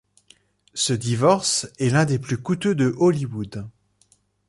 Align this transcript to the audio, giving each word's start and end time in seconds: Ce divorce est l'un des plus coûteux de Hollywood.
Ce 0.73 0.93
divorce 0.93 1.67
est 1.77 1.91
l'un 1.91 2.05
des 2.05 2.17
plus 2.17 2.39
coûteux 2.41 2.73
de 2.73 2.95
Hollywood. 2.97 3.69